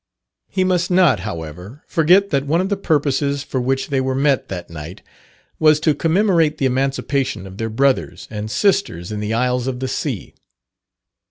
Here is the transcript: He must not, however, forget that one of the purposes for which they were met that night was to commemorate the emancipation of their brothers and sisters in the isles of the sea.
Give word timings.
He 0.49 0.63
must 0.63 0.89
not, 0.89 1.19
however, 1.19 1.83
forget 1.85 2.31
that 2.31 2.47
one 2.47 2.59
of 2.59 2.69
the 2.69 2.75
purposes 2.75 3.43
for 3.43 3.61
which 3.61 3.89
they 3.89 4.01
were 4.01 4.15
met 4.15 4.47
that 4.47 4.67
night 4.67 5.03
was 5.59 5.79
to 5.81 5.93
commemorate 5.93 6.57
the 6.57 6.65
emancipation 6.65 7.45
of 7.45 7.59
their 7.59 7.69
brothers 7.69 8.27
and 8.31 8.49
sisters 8.49 9.11
in 9.11 9.19
the 9.19 9.35
isles 9.35 9.67
of 9.67 9.79
the 9.79 9.87
sea. 9.87 10.33